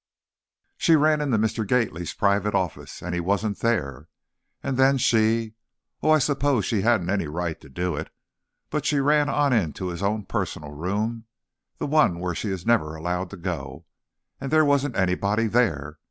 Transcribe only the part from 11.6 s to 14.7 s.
the one where she is never allowed to go, and there